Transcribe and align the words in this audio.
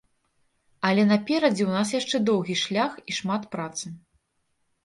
Але 0.89 1.03
наперадзе 1.11 1.63
у 1.67 1.69
нас 1.77 1.93
яшчэ 1.99 2.21
доўгі 2.31 2.57
шлях 2.63 2.91
і 3.09 3.19
шмат 3.19 3.47
працы. 3.57 3.85